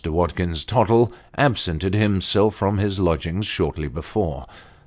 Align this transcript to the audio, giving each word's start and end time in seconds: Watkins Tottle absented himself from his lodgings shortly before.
Watkins 0.03 0.65
Tottle 0.65 1.13
absented 1.37 1.93
himself 1.93 2.55
from 2.55 2.79
his 2.79 2.97
lodgings 2.99 3.45
shortly 3.45 3.87
before. 3.87 4.47